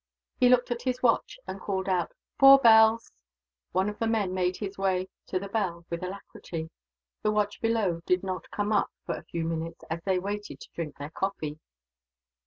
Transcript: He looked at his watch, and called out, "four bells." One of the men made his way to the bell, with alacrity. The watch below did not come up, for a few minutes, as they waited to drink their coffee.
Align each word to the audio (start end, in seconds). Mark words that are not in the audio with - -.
He 0.39 0.49
looked 0.49 0.71
at 0.71 0.81
his 0.81 1.03
watch, 1.03 1.37
and 1.45 1.61
called 1.61 1.87
out, 1.87 2.11
"four 2.39 2.57
bells." 2.57 3.11
One 3.71 3.87
of 3.87 3.99
the 3.99 4.07
men 4.07 4.33
made 4.33 4.57
his 4.57 4.75
way 4.75 5.09
to 5.27 5.37
the 5.37 5.47
bell, 5.47 5.85
with 5.91 6.01
alacrity. 6.01 6.71
The 7.21 7.29
watch 7.31 7.61
below 7.61 8.01
did 8.07 8.23
not 8.23 8.49
come 8.49 8.71
up, 8.71 8.89
for 9.05 9.13
a 9.13 9.23
few 9.25 9.43
minutes, 9.43 9.83
as 9.91 10.01
they 10.03 10.17
waited 10.17 10.59
to 10.61 10.69
drink 10.73 10.97
their 10.97 11.11
coffee. 11.11 11.59